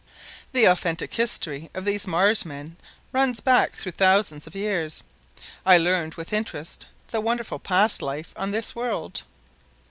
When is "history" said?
1.13-1.69